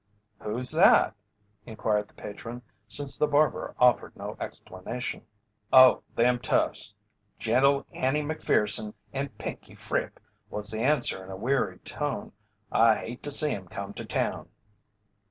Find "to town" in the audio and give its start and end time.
13.93-14.49